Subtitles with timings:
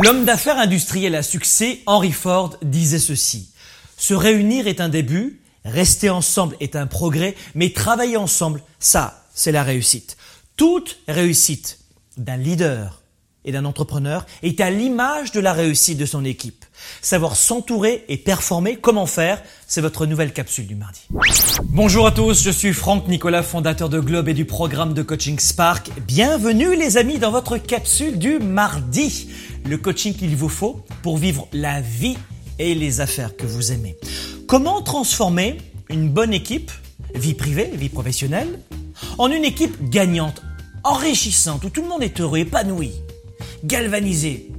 [0.00, 3.50] L'homme d'affaires industriel à succès, Henry Ford, disait ceci.
[3.96, 9.50] Se réunir est un début, rester ensemble est un progrès, mais travailler ensemble, ça, c'est
[9.50, 10.16] la réussite.
[10.56, 11.80] Toute réussite
[12.16, 13.02] d'un leader
[13.44, 16.64] et d'un entrepreneur est à l'image de la réussite de son équipe.
[17.00, 21.00] Savoir s'entourer et performer, comment faire, c'est votre nouvelle capsule du mardi.
[21.64, 25.38] Bonjour à tous, je suis Franck Nicolas, fondateur de Globe et du programme de coaching
[25.38, 25.90] Spark.
[26.06, 29.28] Bienvenue les amis dans votre capsule du mardi,
[29.64, 32.16] le coaching qu'il vous faut pour vivre la vie
[32.58, 33.96] et les affaires que vous aimez.
[34.46, 36.70] Comment transformer une bonne équipe,
[37.14, 38.60] vie privée, vie professionnelle,
[39.18, 40.42] en une équipe gagnante,
[40.84, 42.92] enrichissante, où tout le monde est heureux, épanoui,
[43.64, 44.50] galvanisé,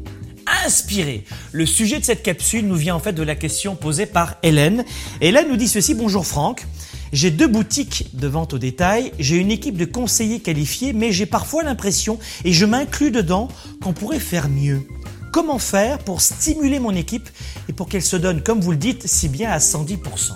[0.65, 1.25] inspiré?
[1.51, 4.85] Le sujet de cette capsule nous vient en fait de la question posée par Hélène.
[5.21, 6.65] Hélène nous dit ceci, bonjour Franck.
[7.11, 11.25] J'ai deux boutiques de vente au détail, j'ai une équipe de conseillers qualifiés, mais j'ai
[11.25, 13.47] parfois l'impression, et je m'inclus dedans,
[13.81, 14.85] qu'on pourrait faire mieux.
[15.31, 17.29] Comment faire pour stimuler mon équipe
[17.67, 20.33] et pour qu'elle se donne, comme vous le dites, si bien à 110%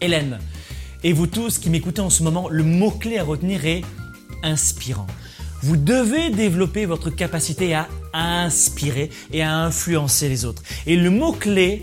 [0.00, 0.38] Hélène,
[1.04, 3.82] et vous tous qui m'écoutez en ce moment, le mot-clé à retenir est
[4.42, 5.06] inspirant.
[5.62, 10.62] Vous devez développer votre capacité à inspirer et à influencer les autres.
[10.86, 11.82] Et le mot-clé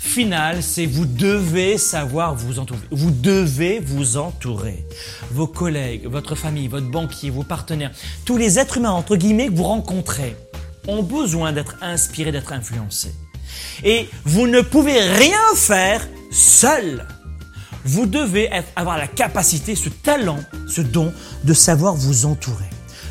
[0.00, 2.80] final, c'est vous devez savoir vous entourer.
[2.90, 4.86] Vous devez vous entourer.
[5.30, 7.92] Vos collègues, votre famille, votre banquier, vos partenaires,
[8.24, 10.36] tous les êtres humains, entre guillemets, que vous rencontrez,
[10.88, 13.14] ont besoin d'être inspirés, d'être influencés.
[13.84, 17.06] Et vous ne pouvez rien faire seul.
[17.84, 21.12] Vous devez avoir la capacité, ce talent, ce don
[21.44, 22.64] de savoir vous entourer.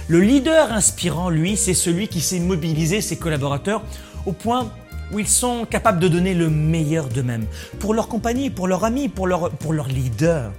[0.08, 3.84] Le leader inspirant, lui, c'est celui qui sait mobiliser ses collaborateurs
[4.26, 4.72] au point
[5.12, 7.46] où ils sont capables de donner le meilleur d'eux-mêmes
[7.80, 10.52] pour leur compagnie, pour leurs amis, pour leur, pour leur leader.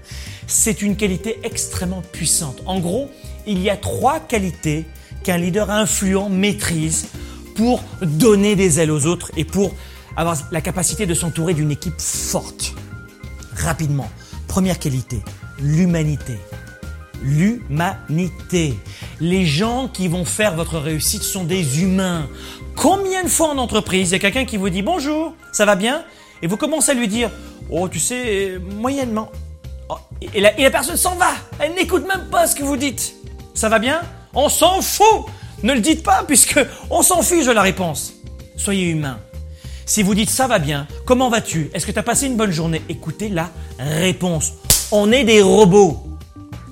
[0.46, 2.62] C'est une qualité extrêmement puissante.
[2.66, 3.08] En gros,
[3.46, 4.84] il y a trois qualités
[5.22, 7.08] qu'un leader influent maîtrise
[7.54, 9.74] pour donner des ailes aux autres et pour
[10.16, 12.74] avoir la capacité de s'entourer d'une équipe forte.
[13.56, 14.10] Rapidement,
[14.48, 15.20] première qualité,
[15.60, 16.38] l'humanité
[17.22, 18.74] l'humanité.
[19.20, 22.26] Les gens qui vont faire votre réussite sont des humains.
[22.74, 25.76] Combien de fois en entreprise, il y a quelqu'un qui vous dit bonjour, ça va
[25.76, 26.04] bien?
[26.40, 27.30] Et vous commencez à lui dire,
[27.68, 29.30] oh tu sais, moyennement.
[29.90, 29.96] Oh,
[30.34, 31.32] et, la, personne s'en va.
[31.58, 33.14] Elle n'écoute même pas ce que vous dites.
[33.52, 34.00] Ça va bien?
[34.32, 35.26] On s'en fout
[35.62, 36.58] Ne le dites pas puisque
[36.88, 38.14] on s'en fiche de la réponse.
[38.56, 39.18] Soyez humain.
[39.84, 41.70] Si vous dites ça va bien, comment vas-tu?
[41.74, 42.80] Est-ce que tu as passé une bonne journée?
[42.88, 44.54] Écoutez la réponse.
[44.92, 46.06] On est des robots.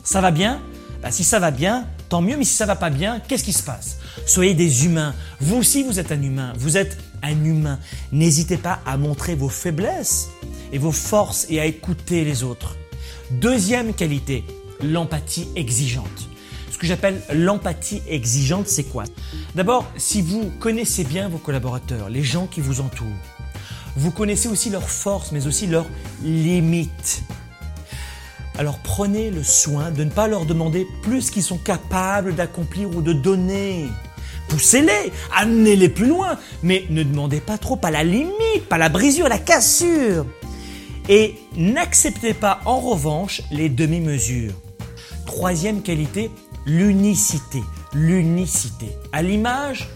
[0.02, 0.62] Ça va bien?
[1.02, 3.52] Bah, Si ça va bien, tant mieux, mais si ça va pas bien, qu'est-ce qui
[3.52, 3.98] se passe?
[4.26, 5.14] Soyez des humains.
[5.40, 6.52] Vous aussi, vous êtes un humain.
[6.56, 7.78] Vous êtes un humain.
[8.12, 10.28] N'hésitez pas à montrer vos faiblesses
[10.72, 12.76] et vos forces et à écouter les autres.
[13.30, 14.44] Deuxième qualité,
[14.82, 16.28] l'empathie exigeante.
[16.70, 19.04] Ce que j'appelle l'empathie exigeante, c'est quoi?
[19.54, 23.06] D'abord, si vous connaissez bien vos collaborateurs, les gens qui vous entourent,
[23.96, 25.86] vous connaissez aussi leurs forces, mais aussi leurs
[26.22, 27.24] limites.
[28.58, 33.02] Alors prenez le soin de ne pas leur demander plus qu'ils sont capables d'accomplir ou
[33.02, 33.86] de donner.
[34.48, 39.28] Poussez-les, amenez-les plus loin, mais ne demandez pas trop, pas la limite, pas la brisure,
[39.28, 40.26] la cassure.
[41.08, 44.54] Et n'acceptez pas en revanche les demi-mesures.
[45.24, 46.28] Troisième qualité,
[46.66, 47.62] l'unicité.
[47.94, 48.88] L'unicité.
[49.12, 49.88] À l'image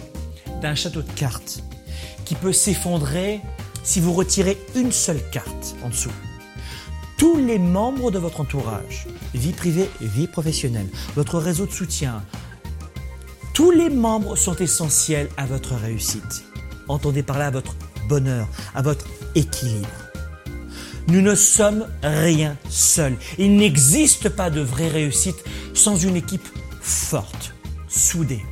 [0.60, 1.64] d'un château de cartes
[2.24, 3.40] qui peut s'effondrer
[3.82, 6.12] si vous retirez une seule carte en dessous
[7.22, 12.24] tous les membres de votre entourage, vie privée, vie professionnelle, votre réseau de soutien,
[13.54, 16.42] tous les membres sont essentiels à votre réussite.
[16.88, 17.76] Entendez par là à votre
[18.08, 19.06] bonheur, à votre
[19.36, 19.86] équilibre.
[21.06, 23.16] Nous ne sommes rien seuls.
[23.38, 25.44] Il n'existe pas de vraie réussite
[25.74, 26.48] sans une équipe
[26.80, 27.54] forte,
[27.86, 28.42] soudée.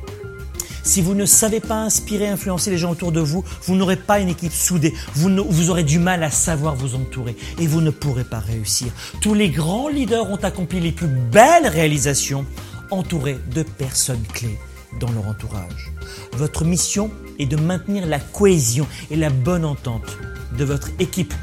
[0.83, 4.19] Si vous ne savez pas inspirer, influencer les gens autour de vous, vous n'aurez pas
[4.19, 4.93] une équipe soudée.
[5.13, 8.91] Vous, vous aurez du mal à savoir vous entourer et vous ne pourrez pas réussir.
[9.21, 12.45] Tous les grands leaders ont accompli les plus belles réalisations
[12.89, 14.57] entourés de personnes clés
[14.99, 15.91] dans leur entourage.
[16.33, 20.17] Votre mission est de maintenir la cohésion et la bonne entente
[20.57, 21.33] de votre équipe.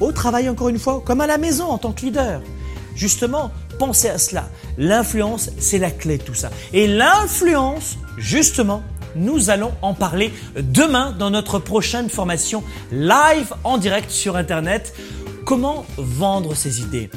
[0.00, 2.42] Au travail, encore une fois, comme à la maison en tant que leader.
[2.94, 4.48] Justement, pensez à cela.
[4.78, 6.50] L'influence, c'est la clé de tout ça.
[6.72, 8.82] Et l'influence, justement,
[9.16, 14.94] nous allons en parler demain dans notre prochaine formation live en direct sur Internet.
[15.44, 17.10] Comment vendre ses idées,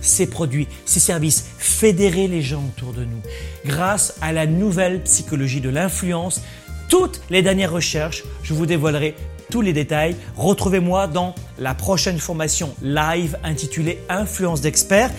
[0.00, 3.22] ses produits, ses services, fédérer les gens autour de nous
[3.64, 6.42] grâce à la nouvelle psychologie de l'influence.
[6.88, 9.14] Toutes les dernières recherches, je vous dévoilerai
[9.50, 10.16] tous les détails.
[10.36, 15.10] Retrouvez-moi dans la prochaine formation live intitulée Influence d'experts.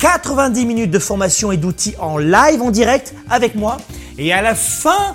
[0.00, 3.76] 90 minutes de formation et d'outils en live, en direct avec moi.
[4.18, 5.14] Et à la fin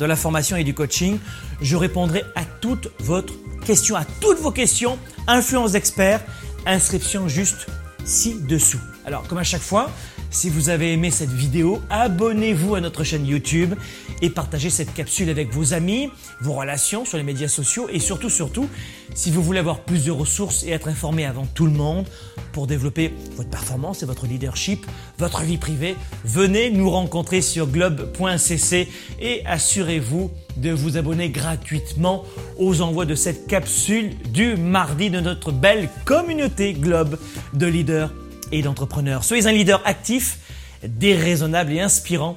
[0.00, 1.18] de la formation et du coaching.
[1.60, 3.34] Je répondrai à toutes votre
[3.64, 4.98] questions, à toutes vos questions.
[5.28, 6.22] Influence d'experts,
[6.66, 7.66] inscription juste
[8.04, 8.80] ci-dessous.
[9.04, 9.90] Alors, comme à chaque fois,
[10.30, 13.74] si vous avez aimé cette vidéo, abonnez-vous à notre chaîne YouTube
[14.22, 16.08] et partagez cette capsule avec vos amis,
[16.40, 18.68] vos relations sur les médias sociaux et surtout, surtout,
[19.14, 22.06] si vous voulez avoir plus de ressources et être informé avant tout le monde
[22.52, 24.86] pour développer votre performance et votre leadership,
[25.18, 28.88] votre vie privée, venez nous rencontrer sur globe.cc
[29.20, 32.24] et assurez-vous de vous abonner gratuitement
[32.56, 37.18] aux envois de cette capsule du mardi de notre belle communauté Globe
[37.52, 38.10] de leaders
[38.52, 39.24] et d'entrepreneurs.
[39.24, 40.38] Soyez un leader actif,
[40.82, 42.36] déraisonnable et inspirant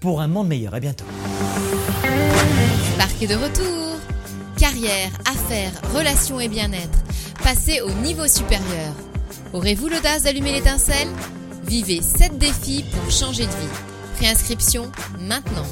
[0.00, 0.74] pour un monde meilleur.
[0.74, 1.04] À bientôt.
[2.98, 3.98] Parc de retour.
[4.58, 6.98] Carrière, affaires, relations et bien-être.
[7.42, 8.94] Passez au niveau supérieur.
[9.52, 11.08] Aurez-vous l'audace d'allumer l'étincelle?
[11.66, 14.16] Vivez 7 défis pour changer de vie.
[14.16, 15.66] Préinscription maintenant.